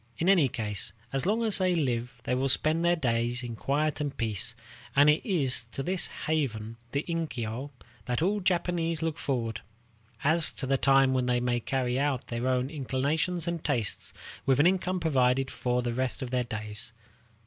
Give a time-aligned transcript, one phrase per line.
[0.17, 4.01] In any case, as long as they live they will spend their days in quiet
[4.01, 4.55] and peace;
[4.95, 7.69] and it is to this haven, the inkyo,
[8.07, 9.61] that all Japanese look forward,
[10.23, 14.11] as to the time when they may carry out their own inclinations and tastes
[14.43, 16.93] with an income provided for the rest of their days.